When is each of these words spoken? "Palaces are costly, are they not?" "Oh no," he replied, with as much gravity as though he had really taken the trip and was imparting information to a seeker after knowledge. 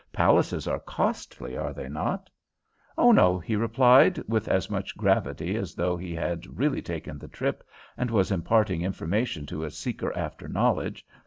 "Palaces 0.11 0.67
are 0.67 0.79
costly, 0.79 1.55
are 1.55 1.73
they 1.75 1.87
not?" 1.87 2.27
"Oh 2.97 3.11
no," 3.11 3.37
he 3.37 3.55
replied, 3.55 4.17
with 4.27 4.47
as 4.47 4.67
much 4.67 4.97
gravity 4.97 5.55
as 5.55 5.75
though 5.75 5.95
he 5.95 6.15
had 6.15 6.57
really 6.57 6.81
taken 6.81 7.19
the 7.19 7.27
trip 7.27 7.63
and 7.97 8.09
was 8.09 8.31
imparting 8.31 8.81
information 8.81 9.45
to 9.45 9.63
a 9.63 9.69
seeker 9.69 10.11
after 10.17 10.47
knowledge. 10.47 11.05